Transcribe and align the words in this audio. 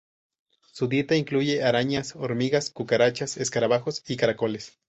Su 0.71 0.87
dieta 0.87 1.15
incluye 1.15 1.61
arañas, 1.61 2.15
hormigas, 2.15 2.71
cucarachas, 2.71 3.37
escarabajos 3.37 4.01
y 4.09 4.17
caracoles. 4.17 4.75